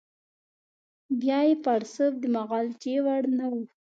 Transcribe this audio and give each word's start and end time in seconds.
بیا 1.19 1.39
یې 1.49 1.55
پړسوب 1.63 2.13
د 2.19 2.25
معالجې 2.35 2.95
وړ 3.05 3.23
نه 3.37 3.45
وو. 3.51 3.63